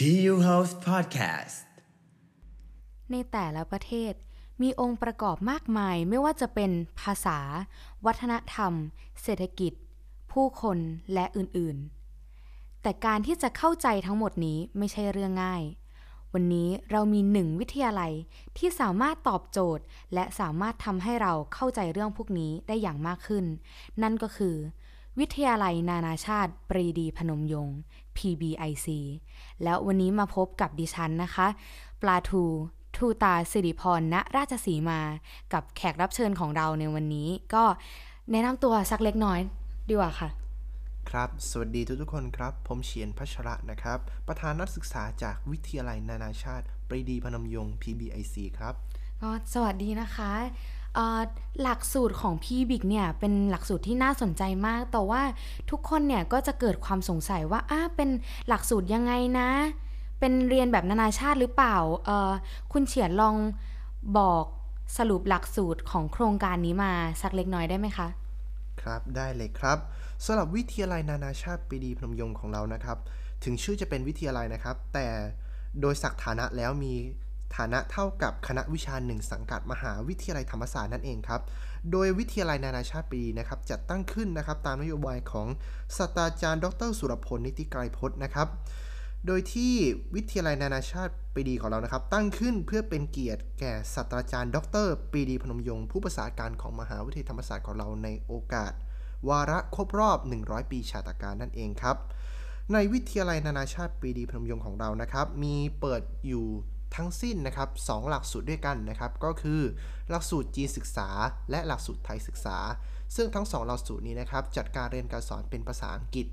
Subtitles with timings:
[0.00, 1.56] TU House Podcast
[3.10, 4.12] ในแต่ละประเทศ
[4.62, 6.70] มีองค์ประกอบมากมายไม่ว่าจะเป็น
[7.00, 7.38] ภาษา
[8.06, 8.72] วัฒนธรรม
[9.22, 9.72] เศรษฐกิจ
[10.32, 10.78] ผู้คน
[11.14, 15.62] และอื่นๆ แต่การที่จะเข้าใจทั้งหมดนี้ไม่ใช่เรื่องง่าย
[16.34, 18.12] วันนี้เรามีหนึ่งวิทยาลัย
[18.58, 19.84] ที่สามารถตอบโจทย์
[20.14, 23.44] และสามารถทำให้เราเข้าใจเรื่องพวกนี้ได้อย่างมากขึ้น
[24.02, 24.56] นั่นก็คือ
[25.18, 27.78] วิทยาลัยนานาชาติ ปรีดีพนมยงค์
[28.16, 28.88] PBIC
[29.62, 31.46] แล้ววันนี้มาพบกับดิฉันนะคะ
[32.02, 32.44] ปลาทู
[32.96, 35.00] ทูตาสิริพรณราชสีมา
[35.52, 37.64] กับแขกรับเชิญของเราในวันนี้ ก็
[38.30, 39.40] แนะนำตัวสักเล็กน้อย
[39.88, 40.28] ดีกว่าค่ะ
[41.10, 48.74] ครับ สวัสดีทุกทุกๆคนครับ ผมเฉียนพัชระนะครับ ประธานนักศึกษาจากวิทยาลัยนานาชาติ ปรีดีพนมยงค์ PBIC ครับ
[49.22, 50.75] ก็สวัสดีนะคะเอ่อ
[51.62, 55.22] หลักสูตรของพี่บิ๊กเนี่ยเป็นหลักสูตรที่น่าสนใจมาก แต่ว่า
[55.70, 58.08] ทุกคนเนี่ยก็จะเกิดความสงสัยว่าอ้าเป็น
[58.48, 59.50] หลักสูตรยังไงนะ
[60.20, 62.32] เป็นเรียนแบบนานาชาติหรือเปล่าเออ
[62.72, 63.36] คุณเฉียนลอง
[64.18, 64.44] บอก
[64.98, 66.92] สรุปหลักสูตรของโครงการนี้มา
[67.22, 68.08] สักเล็กน้อยได้ไหมคะ
[68.82, 69.78] ครับได้เลยครับ
[70.24, 72.98] สำหรับวิทยาลัยนานาชาติปรีดีพนมยงค์ของเรานะครับ
[73.44, 75.06] ถึงชื่อจะเป็นวิทยาลัยนะครับ แต่
[75.80, 76.94] โดยศักฐานะแล้วมี
[77.56, 81.40] ฐานะเท่ากับคณะวิชาหนึ่งสังกัดมหาวิทยาลัยธรรมศาสตร์นั่นเองครับ
[81.92, 85.46] โดยวิทยาลัยนานาชาติปีดีนะครับจัดตั้งขึ้นนะครับตามนโยบายของ
[85.96, 88.48] ศาสตราจารย์ ดร สุรพล นิติไกรพจน์นะครับ
[89.26, 89.74] โดยที่
[90.14, 98.72] วิทยาลัยนานาชาติปีดีของเรานะครับ ตั้งขึ้นเพื่อเป็นเกียรติแก่ศาสตราจารย์ ดรปีดีพนมยงค์ผู้ประสานการของมหาวิทยาลัยธรรมศาสตร์ของเราในโอกาส
[99.28, 101.96] วาระครบรอบ 100 ปีชาตการนั่นเองครับ
[102.72, 106.46] ในวิทยาลัยนานาชาติปีดีพนมยงค์ของเรานะครับ มีเปิดอยู่
[106.94, 109.60] ทั้งสิ้นนะครับสองหลักสูตรด้วยกันนะครับ ก็คือ
[110.10, 111.08] หลักสูตรจีนศึกษา
[111.50, 112.58] และหลักสูตรไทยศึกษา
[113.16, 116.26] ซึ่งทั้งสองหลักสูตรนี้นะครับ จัดการเรียนการสอนเป็นภาษาอังกฤษ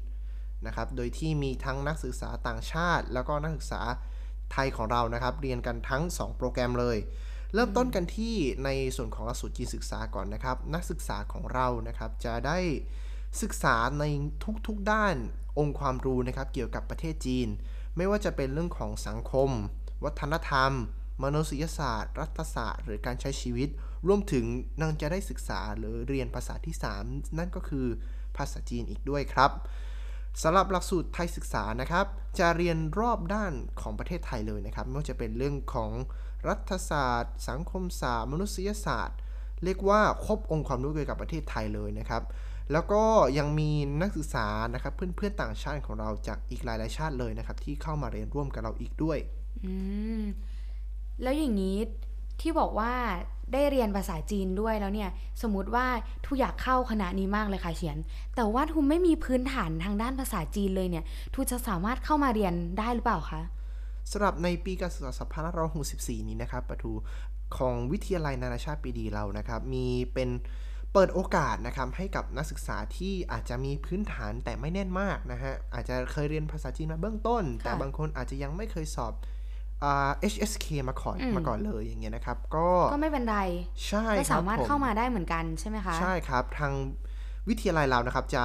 [0.66, 3.82] นะครับ โดยที่มีทั้งนักศึกษาต่างชาติ แล้วก็นักศึกษา
[4.52, 6.98] ไทยของเรานะครับ เรียนกันทั้ง 2 โปรแกรมเลย
[7.54, 8.36] เริ่มต้นกันที่
[8.66, 12.60] ในส่วนของหลักสูตรจีนศึกษาก่อนนะครับ นักศึกษาของเรานะครับจะได้
[13.42, 14.04] ศึกษาใน
[14.68, 15.16] ทุกๆด้าน
[15.60, 17.48] องค์ความรู้นะครับ เกี่ยวกับประเทศจีน
[17.98, 19.50] ไม่ว่าจะเป็นเรื่องของสังคม
[20.04, 20.72] วัฒนธรรม
[21.24, 23.70] มนุษยศาสตร์ รัฐศาสตร์ หรือการใช้ชีวิต
[24.08, 24.46] รวมถึง
[24.82, 26.76] นางจะได้ศึกษาหรือเรียนภาษาที่
[27.06, 27.88] 3 นั่นก็คือ
[28.38, 29.52] ภาษาจีนอีกด้วยครับ
[30.44, 32.06] สำหรับหลักสูตรไทยศึกษานะครับ
[32.40, 35.92] จะเรียนรอบด้านของประเทศไทยเลยนะครับไม่ว่าจะเป็นเรื่องของ
[36.48, 39.18] รัฐศาสตร์ สังคมศาสตร์ มนุษยศาสตร์
[39.64, 42.24] เรียกว่าครบองค์ความรู้เกี่ยวกับประเทศไทยเลยนะครับ
[42.72, 43.04] แล้วก็
[43.38, 43.70] ยังมี
[44.02, 49.20] นักศึกษานะครับเพื่อนๆต่างชาติของเราจากอีกหลายๆชาติเลยนะครับที่เข้ามาเรียนร่วมกับเราอีกด้วย
[49.66, 49.74] อื
[50.20, 50.22] ม
[51.22, 51.78] แล้วอย่างนี้
[52.42, 52.92] ที่บอกว่า
[53.54, 55.10] ได้เรียนภาษาจีนด้วยแล้วเนี่ย
[55.42, 55.86] สมมติว่า
[56.26, 57.98] ทูอยากเข้าคณะนี้มากเลยค่ะเฉียน
[58.36, 61.04] แต่ว่าทูไม่มีพื้นฐานทางด้านภาษาจีนเลยเนี่ย
[61.34, 63.42] ทูจะสามารถเข้ามาเรียนได้หรือเปล่าคะ
[64.12, 65.12] สำหรับในปีการศึกษา
[65.66, 66.92] 2564 นี้นะครับประทู
[67.58, 70.30] ของวิทยาลัยนานาชาติปรีดีเรานะครับ มีเป็น
[70.94, 79.33] เปิดโอกาสนะครับให้กับนักศึกษาที่อาจจะมีพื้นฐานแต่ไม่แน่นมากนะฮะอาจจะเคยเรียนภาษาจีนมาเบื้องต้น แต่บางคนอาจจะยังไม่เคยสอบอ่า
[80.32, 83.40] HSK มาก่อนอืมมาก่อนเลยอย่างเงี้ยนะครับ ก็ก็ไม่เป็นไร
[83.88, 86.74] ใช่ก็ครัสาบมารถผเข้ามาได้เหมือนกันใช่ไหมคะ ใช่ครับ ทาง
[87.50, 88.44] วิทยาลัยเรานะครับ จะ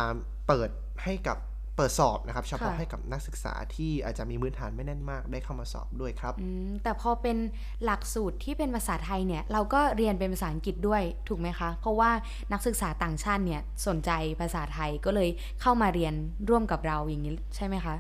[0.49, 0.71] เปิด
[1.05, 1.39] ให้กับ
[1.77, 7.37] เปิดสอบนะครับเฉพาะค่ะให้กับนักศึกษาที่อาจจะมีพื้นฐานไม่แน่นมากได้เข้ามาสอบด้วยครับอืมแต่พอเป็น
[7.85, 12.11] หลักสูตรที่เป็นภาษาไทยเนี่ยเราก็เรียนเป็นภาษาอังกฤษด้วยถูกไหมคะ เพราะว่า
[12.53, 15.29] นักศึกษาต่างชาติเนี่ยสนใจภาษาไทยก็เลย
[15.61, 16.15] เข้ามาเรียน
[16.49, 17.95] ร่วมกับเราอย่างนี้ใช่ไหมคะ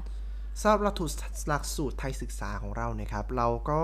[0.60, 1.14] สำหรับหลักสูตร
[1.48, 3.82] หลักสูตรไทยศึกษาของเราเนี่ยครับ เราก็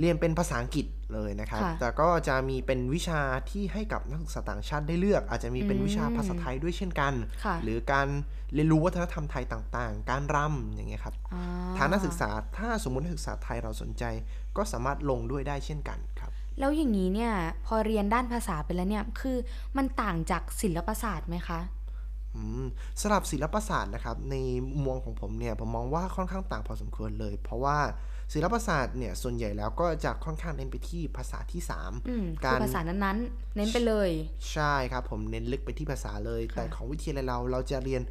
[0.00, 3.20] เรียนเป็นภาษาอังกฤษเลยนะครับค่ะแต่ก็จะมีเป็นวิชา
[3.50, 7.14] ที่ให้กับนักศึกษาต่างชาติได้เลือก อาจจะมีเป็นอืมวิชาภาษาไทยด้วยเช่นกัน
[7.44, 8.08] ค่ะหรือการ
[8.54, 11.40] เรียนรู้วัฒนธรรมไทยต่างๆ การรำอย่างเงี้ยครับอ่
[11.78, 14.04] ทางนักศึกษาถ้าสมมตินักศึกษาไทยเราสนใจ
[14.56, 17.32] ก็สามารถลงด้วยได้เช่นกันครับ แล้วอย่างนี้เนี่ย
[17.66, 19.36] พอเรียนด้านภาษาไปแล้วเนี่ยคือ
[19.76, 21.81] มันต่างจากศิลปศาสตร์ไหมคะอืม
[23.00, 24.34] สำหรับศิลปศาสตร์นะครับใน
[24.68, 27.78] มุมมองของผมเนี่ยผมมองว่าค่อนข้างต่างพอสมควรเลย เพราะว่า
[28.32, 34.10] ศิลปศาสตร์เนี่ยส่วนใหญ่แล้วก็จะค่อนข้างเน้นไปที่ภาษาที่3อืมกาคือรภาษานั้นๆ เน้นไปเลย
[34.52, 38.02] ใช่ครับผมเน้นลึกไปที่ภาษาเลยค่ะแต่ของวิทยาลัยเราเราจะเรียน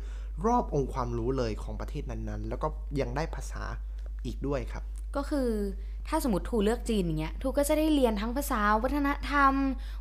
[0.45, 2.67] รอบองค์ความรู้เลยของประเทศนั้นๆ แล้วก็
[3.01, 3.63] ยังได้ภาษา
[4.25, 4.83] อีกด้วยครับ
[5.15, 5.49] ก็คือ
[6.07, 9.53] ถ้าสมมติทูเลือกจีนอย่างเงี้ยทูก็จะได้เรียนทั้งภาษาวัฒนธรรม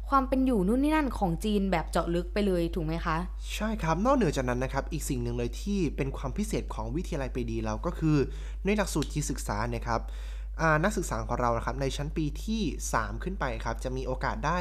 [0.09, 3.17] ความเป็นอยู่นู่นนี่นั่นของจีนแบบเจาะลึกไปเลยถูกไหมคะ
[3.55, 8.17] ใช่ครับ นอกเหนือจากนั้นนะครับ อีกสิ่งหนึ่งเลยที่เป็นความพิเศษของวิทยาลัยปรีดีเราก็คือ
[8.65, 10.01] ในหลักสูตรที่ศึกษาเนะครับ
[10.61, 12.63] อ่านักศึกษาของเรานะครับในชั้นปีที่
[12.95, 14.59] 3 ขึ้นไปครับจะมีโอกาสได้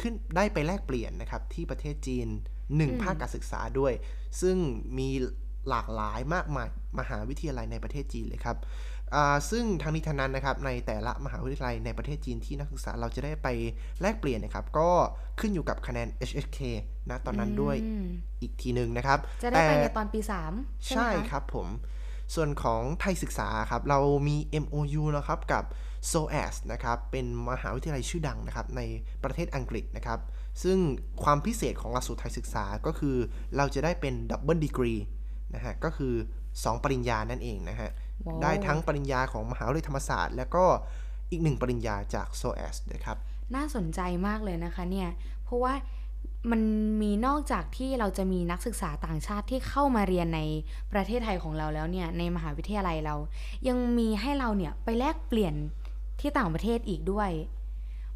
[0.00, 2.28] ขึ้นได้ไปแลกเปลี่ยนนะครับที่ประเทศจีน
[2.70, 3.92] 1 ภาคการศึกษาด้วย
[4.40, 4.56] ซึ่ง
[4.98, 5.08] มี
[5.68, 6.68] หลากหลายมากมาย
[6.98, 8.95] มหาวิทยาลัยในประเทศจีนเลยครับอ่า
[9.50, 13.48] ซึ่งทางนี้ทางนั้นนะครับในแต่ละมหาวิทยาลัยในประเทศจีนที่นักศึกษาเราจะได้ไป
[14.00, 14.88] แลกเปลี่ยนนะครับ ก็
[15.40, 16.58] ขึ้นอยู่กับคะแนน HSK
[17.10, 18.06] นะตอนนั้นด้วยอืม
[18.42, 20.52] อีกทีหนึ่งนะครับ จะได้ไปแต่ในตอนปีสาม
[20.84, 21.68] ใช่ไหมใช่คะครับผม
[22.34, 25.64] ส่วนของไทยศึกษาครับ เรามี MOU นะครับกับ
[26.10, 28.80] SOAS นะครับ เป็นมหาวิทยาลัยชื่อดังนะครับ ใน
[29.24, 30.20] ประเทศอังกฤษนะครับ
[30.62, 30.78] ซึ่ง
[31.24, 33.16] ความพิเศษของหลักสูตรไทยศึกษาก็คือ
[33.56, 34.94] เราจะได้เป็น double degree
[35.54, 36.14] นะฮะ ก็คือ
[36.52, 38.05] 2 ปริญญานั่นเองนะฮะว้าว
[38.42, 40.64] ได้ทั้งปริญญาของมหาวิทยาลัยธรรมศาสตร์ แล้วก็
[41.30, 43.16] อีกหนึ่งปริญญาจาก SOAS นะครับ
[43.54, 45.08] น่าสนใจมากเลยนะคะเนี่ย
[45.44, 45.74] เพราะว่า
[46.50, 46.62] มัน
[47.02, 50.40] มีนอกจากที่เราจะมีนักศึกษาต่างชาติที่เข้ามาเรียนใน
[50.92, 53.14] ประเทศไทยของเราแล้วเนี่ยในมหาวิทยาลัยเรา
[53.68, 55.54] ยังมีให้เราเนี่ยไปแลกเปลี่ยน
[56.20, 57.30] ที่ต่างประเทศอีกด้วย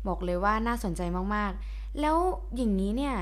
[0.09, 1.03] บอกเลยว่าน่าสนใจ
[1.35, 2.17] มากๆ แล้ว
[2.57, 3.15] อย่างนี้เนี่ย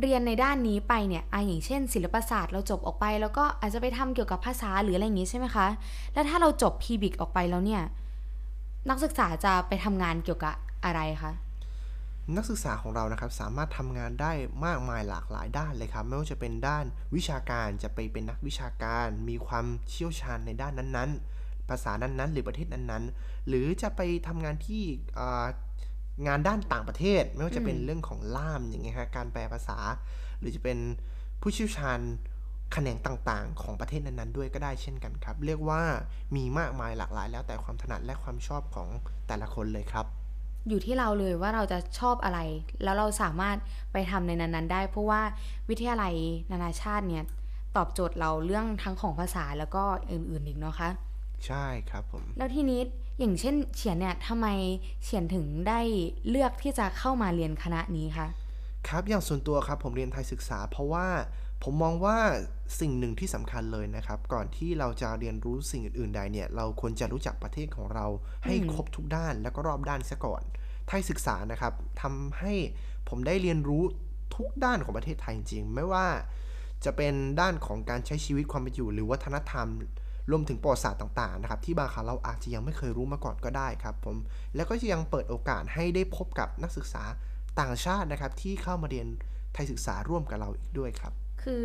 [0.00, 5.66] เรียนในด้านนี้ไปเนี่ยอะอย่างเช่น ศิลปศาสตร์เราจบออกไป แล้วก็อาจจะไปทำเกี่ยวกับภาษาหรืออะไรอย่างนี้ใช่ไหมคะ
[6.12, 7.82] แล้วถ้าเราจบ PBIC ออกไปแล้วเนี่ย
[8.90, 10.54] นักศึกษาจะไปทำงานเกี่ยวกับ
[10.84, 11.32] อะไรคะ
[12.36, 14.32] นักศึกษาของเรานะครับสามารถทำงานได้
[14.66, 16.84] มากมายหลากหลายด้านเลยครับ ไม่ว่าจะเป็นด้าน
[17.16, 24.82] วิชาการจะไปเป็นนักวิชาการ มีความเชี่ยวชาญในด้านนั้นๆ ภาษานั้นๆ หรือประเทศนั้นๆ หรือจะไปทำงานที่
[26.26, 29.78] งานด้านต่างประเทศ ไม่ว่าจะเป็นอืมเรื่องของล่ามอย่างเงี้ยฮะการแปลภาษา
[30.38, 30.78] หรือจะเป็น
[31.40, 32.00] ผู้เชี่ยวชาญ
[32.72, 35.82] แขนงต่างๆ ของประเทศนั้นๆ ด้วยก็ได้เช่นกันครับ เรียกว่า
[36.36, 38.88] มีมากมายหลากหลาย แล้วแต่ความถนัดและความชอบของ
[39.26, 40.06] แต่ละคนเลยครับ
[40.68, 42.38] อยู่ที่เราเลยว่าเราจะชอบอะไร
[42.82, 43.56] แล้วเราสามารถ
[43.92, 45.22] ไปทำในนั้นๆ ได้ เพราะว่า
[45.68, 46.14] วิทยาลัย
[46.52, 47.24] นานาชาติเนี่ย
[47.76, 50.90] ตอบโจทย์เราเรื่องทั้งของภาษาแล้วก็อื่นๆอีกเนาะคะ
[51.46, 52.80] ใช่ครับผม แล้วทีนี้
[53.18, 54.46] อย่างเช่นเฉียนเนี่ยทำไม
[55.04, 55.80] เฉียนถึงได้
[56.28, 58.26] เลือกที่จะเข้ามาเรียนคณะนี้คะ
[58.88, 61.06] ครับอย่างส่วนตัวครับผมเรียนไทยศึกษา เพราะว่า
[61.62, 62.18] ผมมองว่า
[62.80, 68.06] สิ่งหนึ่งที่สำคัญเลยนะครับ ก่อนที่เราจะเรียนรู้สิ่งอื่นๆใดเนี่ย เราควรจะรู้จักประเทศของเรา
[68.44, 70.42] ให้ครบทุกด้านแล้วก็รอบด้านซะก่อน
[70.88, 71.72] ไทยศึกษานะครับ
[72.02, 72.52] ทำให้
[73.08, 73.82] ผมได้เรียนรู้
[74.34, 76.06] ทุกด้านของประเทศไทยจริงๆไม่ว่า
[76.84, 79.66] จะเป็นด้านของการใช้ชีวิตความเป็นอยู่ หรือวัฒนธรรม
[80.30, 84.16] รวมถึงประวัติศาสตร์ต่างๆนะครับที่บางครั้งเราอาจจะยังไม่เคยรู้มาก่อนก็ได้ครับผม
[84.56, 87.02] แล้วก็ยังเปิดโอกาสให้ได้พบกับนักศึกษา
[87.60, 89.06] ต่างชาตินะครับที่เข้ามาเรียน
[89.54, 91.12] ไทยศึกษาร่วมกับเราอีกด้วยครับ
[91.42, 91.62] คือ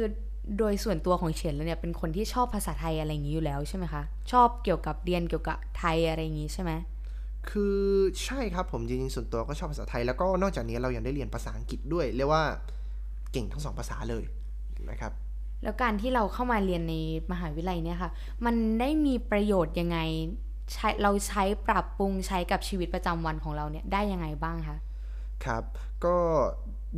[0.58, 6.72] โดยส่วนตัวของเฉียนแล้วเนี่ยเป็นคนที่ชอบภาษาไทยอะไรอย่างนี้อยู่แล้วใช่ไหมคะชอบเกี่ยวกับเรียนเกี่ยวกับไทยอะไรอย่างนี้ใช่ไหม
[7.50, 7.78] คือ
[8.24, 12.44] ใช่ครับผมจริงๆส่วนตัวก็ชอบภาษาไทย แล้วก็นอกจากนี้เรายังได้เรียนภาษาอังกฤษด้วยเรียกว่า
[13.32, 14.24] เก่งทั้งสองภาษาเลย
[14.90, 15.12] นะครับ
[15.64, 16.96] แล้วการที่เราเข้ามาเรียนใน
[17.32, 18.12] มหาวิทยาลัยเนี่ยค่ะ
[18.46, 19.98] มันได้มีประโยชน์ยังไง
[20.74, 24.78] ใช้เราใช้ปรับปรุงใช้กับชีวิตประจำวันของเราเนี่ยได้ยังไงบ้างคะ
[25.46, 25.64] ครับ
[26.06, 26.16] ก็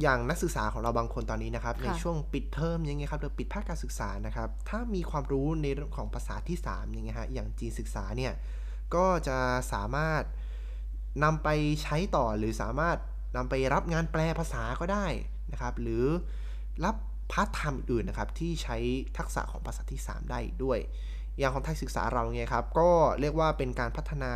[0.02, 8.34] อย่างนักศึกษาของเราบางคนตอนนี้นะครับค่ะในช่วงปิดเทอมอย่างเงี้ยครับหรือปิดภาคการศึกษานะครับ ถ้ามีความรู้ในเรื่องของภาษาที่3อย่างเงี้ยฮะอย่างจีนศึกษาเนี่ย
[8.96, 9.38] ก็จะ
[9.74, 10.24] สามารถ
[11.24, 11.50] นำไป
[11.84, 12.98] ใช้ต่อหรือสามารถ
[13.36, 15.06] นำไปรับงานแปลภาษาก็ได้
[15.52, 16.06] นะครับ หรือ
[16.86, 16.96] รับ
[17.32, 18.78] พาร์ทไทม์อื่นนะครับที่ใช้
[19.18, 20.80] ทักษะของภาษาที่ 3 ได้ด้วย
[21.38, 22.90] อย่างของไทยศึกษาเราเนี่ยครับ ก็
[23.20, 24.32] เรียกว่าเป็นการพัฒนา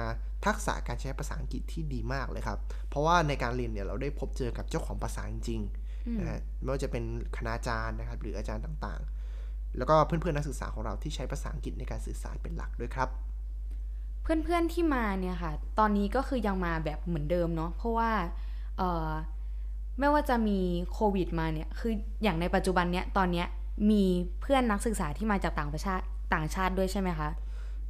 [0.46, 2.60] ทักษะการใช้ภาษาอังกฤษที่ดีมากเลยครับ
[2.90, 7.04] เพราะว่าในการเรียนเนี่ยเราได้พบเจอกับเจ้าของภาษาจริงๆนะฮะไม่ว่าจะเป็น
[7.38, 13.10] คณาจารย์นะครับหรืออาจารย์ต่างๆ แล้วก็เพื่อนๆนักศึกษาของเราที่ใช้ภาษาอังกฤษในการสื่อสารเป็นหลักด้วยครับ
[14.24, 18.12] เพื่อนๆที่มาเนี่ยค่ะ ตอนนี้ก็คือยังมาแบบเหมือนเดิมเนาะเพราะว่า
[18.78, 19.10] เออ
[20.00, 20.60] ไม่ว่าจะมี
[20.94, 23.48] โควิดมาเนี่ยคืออย่างในปัจจุบันเนี้ยตอนเนี้ย
[23.90, 24.04] มี
[24.42, 25.96] เพื่อนนักศึกษาที่มาจากต่างประชา
[26.34, 27.30] ต่างชาติด้วยใช่ไหมคะ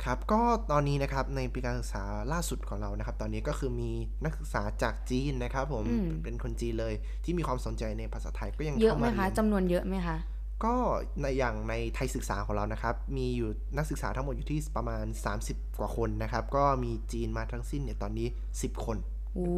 [0.04, 3.92] ครับก็ตอนนี้นะครับในปีการศึกษาล่าสุดของเรานะครับ ตอนนี้ก็คือมี
[4.24, 6.94] นักศึกษาจากจีนนะครับผมอืมเป็นคนจีนเลย
[7.24, 10.18] ที่มีความสนใจในภาษาไทยก็ยังเยอะเข้าไหมมาคะเรียนจำนวนเยอะไหมคะ
[10.66, 10.76] ก็
[11.22, 15.06] ในอย่างในไทยศึกษาของเรานะครับ มีอยู่นักศึกษาทั้งหมดอยู่ที่ประมาณ
[15.42, 18.98] 30 กว่าคนนะครับ ก็มีจีนมาทั้งสิ้นเนี่ยตอนนี้ 10 คน
[19.36, 19.50] โอ้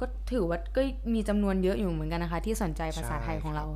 [0.00, 0.80] ก็ถือว่าก็
[1.14, 3.66] มีจำนวนเยอะอยู่เหมือนกันนะคะ ที่สนใจภาษาไทยใช่ของครับเรา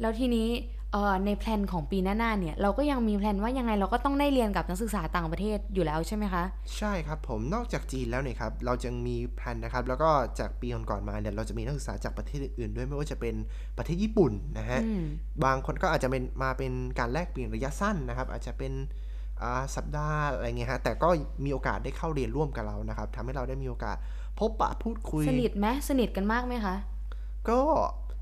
[0.00, 0.48] แล้วทีนี้
[0.92, 6.44] เอ่อในแพลนของปีหน้าๆเนี่ยเราก็ยังมีแพลนว่ายังไงเราก็ต้องได้เรียนกับนักศึกษาต่างประเทศอยู่แล้วใช่ไหมคะ
[6.76, 13.34] ใช่ครับผมนอกจากจีนแล้วเนี่ยครับเราจะมีแผนนะครับแล้วก็จากปีก่อนๆมาเนี่ยเราจะมีนักศึกษาจากประเทศอื่นๆด้วยไม่ว่าจะเป็น
[13.78, 15.04] ประเทศญี่ปุ่นนะฮะอืม
[15.44, 19.01] บางคนก็อาจจะเป็นมาเป็นการแลกเปลี่ยนระยะสั้นนะครับอาจจะเป็นอ่า
[19.76, 21.08] สัปดาห์อะไรเงี้ยฮะ แต่ก็
[21.44, 23.96] มีโอกาสได้เข้าเรียนร่วมกับเรานะครับทำให้เราได้มีโอกาส
[24.38, 26.74] พบปะพูดคุย สนิทไหมสนิทกันมากไหมคะ
[27.48, 27.60] ก็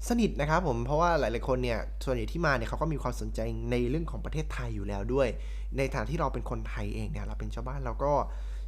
[0.09, 5.29] สนิทนะครับผมเพราะว่าหลาย ๆ คนเนี่ยส่วนใหญ่ที่มาเนี่ยเขาก็มีความสนใจในเรื่องของประเทศไทยอยู่แล้วด้วย
[5.77, 8.13] ในฐานที่เราเป็นคนไทยเองเนี่ยเราเป็นชาวบ้านเราก็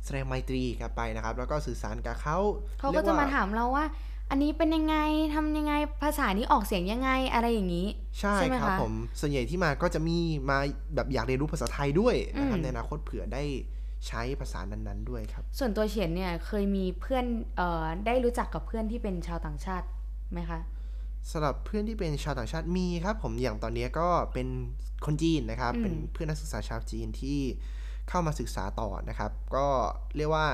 [0.04, 2.38] แสดงไมตรีกันไปนะครับ แล้วก็สื่อสารกับเขา
[2.80, 3.84] เขาก็จะมารียว่ถามเราว่า
[4.32, 4.96] อันนี้เป็นยังไง
[5.34, 7.86] ทำยังไงภาษานี้ออกเสียงยังไงอะไรอย่างนี้
[8.18, 10.18] ใช่ไหมครับคะผมส่วนใหญ่ที่มาก็จะมี
[10.50, 10.58] มา
[10.94, 13.44] แบบอยากเรียนรู้ภาษาไทยด้วยนะครับอืมในอนาคตเผื่อได้
[14.06, 19.86] ใช้ภาษานั้นๆด้วยครับ ส่วนตัวเฉียนเนี่ยเคยมีเพื่อนเอ่อได้รู้จักกับเพื่อนที่เป็นชาวต่างชาติ
[20.32, 20.60] ไหมคะ
[21.30, 24.48] สำหรับเพื่อนที่เป็นชาวต่างชาติมีครับ ผมอย่างตอนนี้ก็เป็น
[25.06, 27.38] คนจีนนะครับอืมเป็นเพื่อนนักศึกษาชาวจีนที่
[28.08, 29.66] เข้ามาศึกษาต่อนะครับ ก็
[30.16, 30.46] เรียกว่า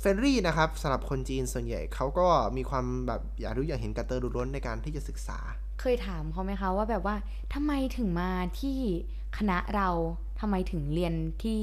[0.00, 2.26] friendly นะครับสำหรับคนจีนส่วนใหญ่เขาก็
[2.56, 5.38] มีความแบบอยากรู้อยากเห็นกระตือรือร้นในการที่จะศึกษา
[5.80, 7.16] เคยถามเขาไหมคะว่าแบบว่า
[7.54, 8.78] ทำไมถึงมาที่
[9.38, 9.88] คณะเรา
[10.40, 11.60] ทำไมถึงเรียนที่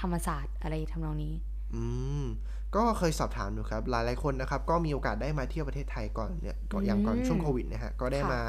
[0.00, 1.34] ธรรมศาสตร์อะไรทำนองนี้
[1.74, 1.82] อื
[2.22, 2.24] ม
[2.76, 8.40] ก็เคยสอบถามดูครับ หลายๆคนนะครับ ก็มีโอกาสได้มาเที่ยวประเทศไทยก่อนเนี่ยก่อนอย่างก่อนอืมช่วงโควิดนะฮะก็ได้ค่ะมา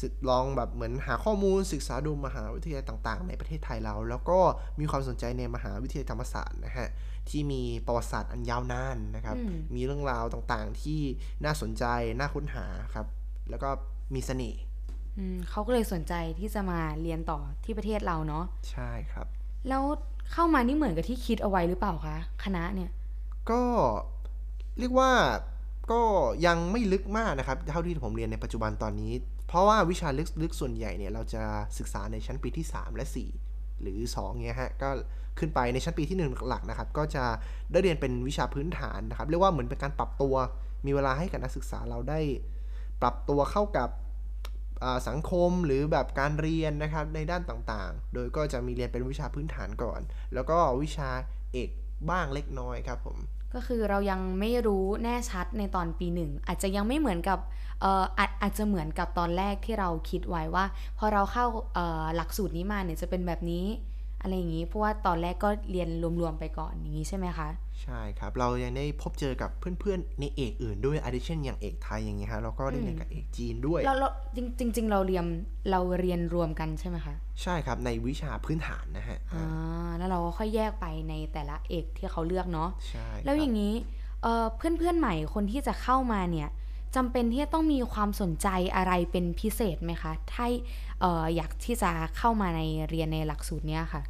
[0.00, 4.38] ศึกลองแบบเหมือนหาข้อมูลศึกษาดูมหาวิทยาลัยต่าง ๆ ในประเทศไทยเรา แล้วก็
[4.80, 6.88] มีความสนใจในมหาวิทยาลัยธรรมศาสตร์นะฮะ
[7.30, 11.00] ที่มีประวัติศาสตร์อันยาวนานนะครับอืมมีเรื่องราวต่างๆที่
[11.44, 11.84] น่าสนใจ
[12.18, 13.06] น่าค้นหาครับ
[13.50, 13.68] แล้วก็
[14.14, 14.60] มีเสน่ห์
[15.18, 19.26] อืมเขาก็เลยสนใจที่จะมาเรียนต่อที่ประเทศเราเนาะใช่ครับ
[19.68, 19.82] แล้ว
[20.32, 22.90] เข้ามานี่เหมือนกับที่คิดเอาไว้หรือเปล่าคะคณะเนี่ย
[23.50, 23.62] ก็
[24.78, 25.10] เรียกว่า
[25.92, 26.02] ก็
[26.46, 29.12] ยังไม่ลึกมากนะครับ เท่าที่ผมเรียนในปัจจุบันตอนนี้
[29.48, 31.42] เพราะว่าวิชาลึกลึกส่วนใหญ่เนี่ยเราจะ
[31.78, 33.51] ศึกษาในชั้นปีที่ 3 และ 4
[33.82, 34.90] หรือ2เงี้ยฮะก็
[35.38, 37.24] ขึ้นไปในชั้นปีที่ 1 หลักๆนะครับ ก็จะ
[37.72, 40.34] ได้เรียนเป็นวิชาพื้นฐานนะครับ เรียกว่าเหมือนเป็นการปรับตัว
[40.86, 42.20] มีเวลาให้กับนักศึกษาเราได้
[43.02, 43.88] ปรับตัวเข้ากับ
[45.08, 50.00] สังคมหรือแบบการเรียนนะครับในด้านต่างๆ โดยก็จะมีเรียนเป็นวิชาพื้นฐานก่อน
[50.34, 51.10] แล้วก็วิชา
[51.52, 51.70] เอก
[52.10, 53.18] บ้างเล็กน้อยครับผม
[53.54, 57.38] ก็คือเรายังไม่รู้แน่ชัดในตอนปีหนึ่งอาจจะยังไม่เหมือนกับ
[57.80, 60.64] เอ่ออาจอาจจะเหมือนกับตอนแรกที่เราคิดไว้ว่า
[60.98, 61.46] พอเราเข้า
[62.16, 63.64] หลักสูตรนี้มาเนี่ยจะเป็นแบบนี้
[64.22, 65.88] อะไรอย่างนี้เพราะว่าตอนแรกก็เรียน
[66.20, 67.48] รวมๆไปก่อนอย่างนี้ใช่ไหมคะ
[67.82, 69.50] ใช่ครับ เรายังได้พบเจอกับ
[69.80, 74.08] เพื่อนๆในเอกอื่นด้วย a d d i t i o n อย่างเอกไทยอย่างเงี้ยฮะเราก็ได้เรียนกับเอกจีนด้วยเราเรา
[74.58, 75.24] จริงจริง ๆ เราเรียน
[75.70, 83.74] เราเรียนรวมกันใช่ไหมคะใช่ครับในวิชาพื้นฐานนะฮะอ่าแล้วเราก็ค่อยแยกไปในแต่ละเอกที่เขาเลือกเนาะใช่แล้วอย่าครับงนี้
[84.22, 86.48] เอ่อเพื่อนๆใหม่คนที่จะเข้ามาเนี่ย
[86.96, 90.46] จำเป็นที่จะต้องมีความสนใจอะไรเป็นพิเศษไหมคะถ้า
[91.00, 94.02] เอ่ออยากที่จะเข้ามาในเรียนในหลักสูตรเนี้ยค่ะ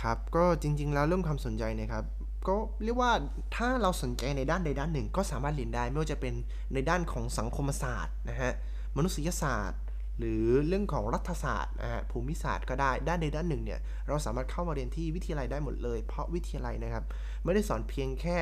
[0.00, 2.04] ครับก็จริง ๆ แล้วเรื่องความสนใจเนะครับ
[2.48, 3.12] ก็เรียกว่า
[3.56, 6.34] ถ้าเราสนใจในด้านใดด้านหนึ่ง ก็สามารถเรียนได้ไม่ว่าจะเป็น
[6.74, 8.52] ในด้านของสังคมศาสตร์นะฮะ
[8.96, 9.80] มนุษยศาสตร์
[10.18, 17.04] หรือเรื่องของรัฐศาสตร์นะฮะภูมิศาสตร์ก็ได้ด้านใดด้านหนึ่งเนี่ยเราสามารถเข้ามาเรียนที่วิทยาลัยได้หมดเลย เพราะวิทยาลัยนะครับ
[17.44, 18.38] ไม่ได้สอนเพียงแค่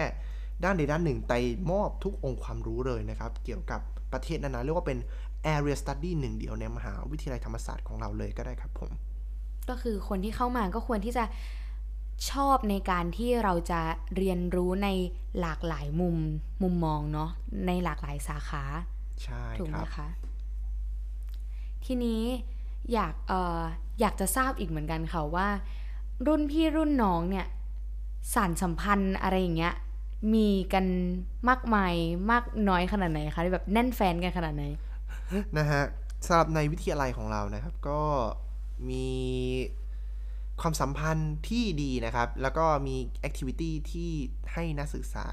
[0.64, 1.38] ด้านใดด้านหนึ่งแต่
[1.70, 3.80] มอบทุกองค์ความรู้เลยนะครับเกี่ยวกับ
[4.12, 4.98] ประเทศนั้นๆเรียกว่าเป็น
[5.54, 8.90] area study หนึ่งเดียวในมหาวิทยาลัยธรรมศาสตร์ของเราเลยก็ได้ครับผม
[9.68, 11.24] ก็คือคนที่เข้ามาก็ควรที่จะ
[12.30, 13.80] ชอบในการที่เราจะ
[14.16, 14.88] เรียนรู้ใน
[15.40, 16.16] หลากหลายมุม
[16.62, 17.30] มุมมองเนาะ
[17.66, 18.64] ในหลากหลายสาขา
[19.22, 20.08] ใช่ถูกคไหมรับคะ
[21.84, 22.22] ทีนี้
[22.92, 23.60] อยากเอ่อ
[24.00, 25.48] อยากจะทราบอีกเหมือนกันค่ะว่า
[26.26, 27.46] รุ่นพี่รุ่นน้องเนี่ย
[28.34, 29.74] สานสัมพันธ์อะไรอย่างเงี้ย
[30.34, 30.86] มีกัน
[31.48, 31.94] มากมาย
[32.30, 34.64] มากน้อยขนาดไหนคะแบบแน่นแฟ้นกันขนาดไหน
[35.58, 35.82] นะฮะ
[36.26, 38.00] สำหรับในวิทยาลัยของเรานะครับ ก็
[38.88, 39.06] มี
[40.60, 44.10] ความสัมพันธ์ที่ดีนะครับ แล้วก็มี activity ที่
[44.52, 45.24] ให้นักศึกษา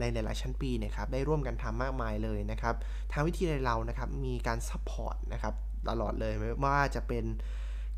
[0.00, 2.74] ในหลาย ๆ ชั้นปีเนะครับได้ร่วมกันทำมากมายเลยนะครับ
[3.12, 5.54] ทางวิทยาลัยเรานะครับมีการ support นะครับ
[5.88, 7.24] ตลอดเลยไม่ว่าจะเป็น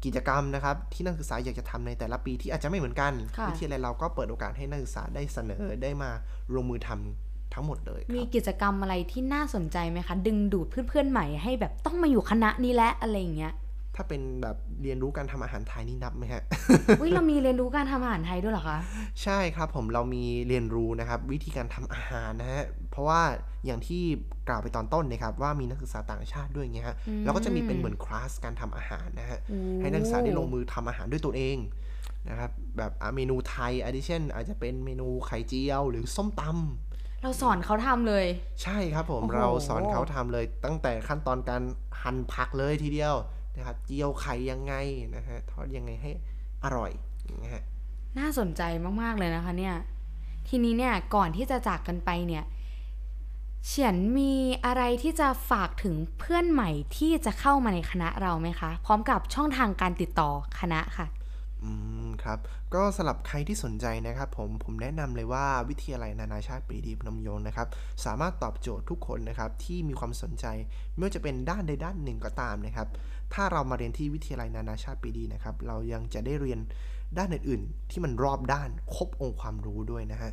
[0.04, 6.10] กิจกรรมนะครับที่นักศึกษาอยากจะทำในแต่ละปีที่อาจจะไม่เหมือนกันค่ะวิทยาลัยเราก็เปิดโอกาสให้นักศึกษาได้เสนอได้มา
[6.54, 13.52] ลงมือทำทั้งหมดเลยคมีรับกิจกรรมอะไรที่น่าสนใจไหมคะ ดึงดูดเพื่อนๆใหม่ให้แบบต้องมาอยู่คณะนี้แหละอะไรอย่างเงี้ย
[14.00, 16.42] ถ้าเป็นแบบเรียนรู้การทำอาหารไทยนี่นับไหมฮะ
[17.00, 18.78] อุ้ยเรามีเรียนรู้การทำอาหารไทยด้วยเหรอคะ
[19.22, 23.20] ใช่ครับผมเรามีเรียนรู้นะครับวิธีการทำอาหารนะฮะ เพราะว่า
[23.66, 24.02] อย่างที่
[24.48, 31.56] กล่าวไปตอนต้นนะครับว่ามีนักศึกษาต่างชาติด้วยไงฮะอืมเราก็จะมีเป็นเหมือนคลาสการทำอาหารนะฮะโอ้ให้นักศึกษาได้ลงมือทำอาหารด้วยตัวเอง
[32.28, 38.26] นะครับแบบอะเมนูไทยอาดิเช่นอาจจะเป็นเมนูไข่เจียว หรือส้มตำเราสอนเขาทำเลย
[38.62, 41.62] ใช่ครับผมโอ้โหเราสอนเขาทำเลย ตั้งแต่ขั้นตอนการ
[42.02, 43.14] หั่นผักเลยทีเดียว
[43.58, 44.74] นะครับเจียวไข่ยังไง
[45.16, 46.10] นะฮะทอดยังไงให้
[46.64, 46.92] อร่อย
[47.42, 47.62] นะฮะ
[48.18, 48.62] น่าสนใจ
[49.02, 49.74] มาก ๆ เลยนะคะเนี่ย
[50.48, 52.44] ทีนี้เนี่ยก่อนที่จะจากกันไปเนี่ย
[53.66, 54.34] เฉียนมี
[54.64, 61.06] อะไรที่จะฝากถึงเพื่อนใหม่ที่จะเข้ามาในคณะเราไหมคะ พร้อมกับช่องทางการติดต่อคณะค่ะ
[61.64, 61.70] อื
[62.06, 62.38] ม ครับ
[62.74, 67.68] ก็สำหรับใครที่สนใจนะครับผม ผมแนะนำเลยว่าวิทยาลัยนานาชาติปรีดีพนมยงค์นะครับ
[68.04, 70.46] สามารถตอบโจทย์ทุกคนนะครับที่มีความสนใจ
[70.94, 72.88] ไม่ว่าจะเป็นด้านใดด้านหนึ่งก็ตามนะครับ
[73.34, 76.60] ถ้าเรามาเรียนที่วิทยาลัยนานาชาติปรีดีนะครับ เรายังจะได้เรียน
[77.18, 80.30] ด้านอื่นๆ ที่มันรอบด้านครบองค์ความรู้ด้วยนะฮะ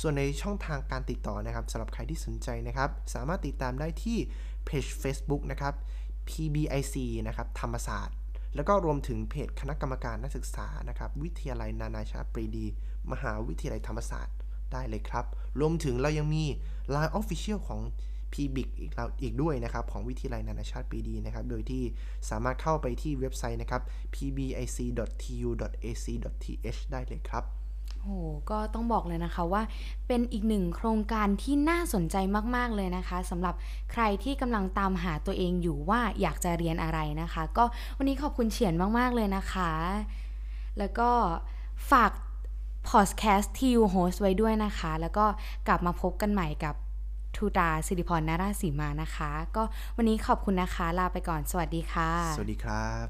[0.00, 4.18] ส่วนในช่องทางการติดต่อนะครับสำหรับใครที่สนใจนะครับ สามารถติดตามได้ที่
[4.64, 5.74] เพจ Facebook นะครับ
[6.28, 8.16] PBIC นะครับ ธรรมศาสตร์
[8.54, 12.66] แล้วก็รวมถึงเพจคณะกรรมการนักศึกษานะครับ วิทยาลัยนานาชาติปรีดี
[13.12, 14.36] มหาวิทยาลัยธรรมศาสตร์
[14.72, 15.26] ได้เลยครับ
[15.60, 16.44] รวมถึงเรายังมี
[16.94, 17.80] Line Official ของ
[18.32, 21.82] PBIC อีกเราอีกด้วยนะครับ ของวิทยาลัยนานาชาติปรีดีนะครับ โดยที่
[22.30, 23.82] สามารถเข้าไปที่เว็บไซต์นะครับ
[24.14, 25.20] pbic.tu.ac.th
[26.92, 27.61] ได้เลยครับ
[28.02, 28.10] โห
[28.50, 29.62] ก็ต้องบอกเลยนะคะว่า
[30.06, 32.16] เป็นอีกหนึ่งโครงการที่น่าสนใจ
[32.56, 33.54] มาก ๆ เลยนะคะสำหรับ
[33.92, 37.64] ใครที่กำลังตามหาตัวเองอยู่ว่าอยากจะเรียนอะไรนะคะ ก็
[37.96, 39.70] วันนี้ขอบคุณเฉียนมาก ๆ เลยนะคะ
[40.78, 41.10] แล้วก็
[41.90, 42.12] ฝาก
[42.88, 45.24] พอดแคสต์ที่ยูโฮสไว้ด้วยนะคะ แล้วก็
[45.68, 46.74] กลับมาพบกันใหม่กับ
[47.36, 49.62] ทูตาสิริพรนาราสีมานะคะ ก็
[49.96, 53.06] วันนี้ขอบคุณนะคะ ลาไปก่อนสวัสดีค่ะ สวัสดีครับ